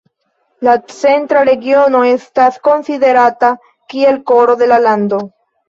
[0.67, 3.53] La centra regiono estas konsiderata
[3.95, 5.25] kiel koro de la lando.